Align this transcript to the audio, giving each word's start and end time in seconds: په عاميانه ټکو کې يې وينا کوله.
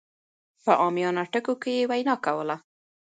په 0.63 0.71
عاميانه 0.81 1.23
ټکو 1.33 1.53
کې 1.61 1.71
يې 1.77 1.83
وينا 1.89 2.15
کوله. 2.25 2.55